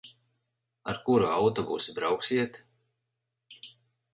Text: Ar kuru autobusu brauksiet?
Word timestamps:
Ar 0.93 0.99
kuru 1.09 1.27
autobusu 1.35 1.95
brauksiet? 1.99 2.59